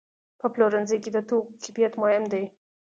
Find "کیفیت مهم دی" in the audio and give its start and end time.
1.63-2.43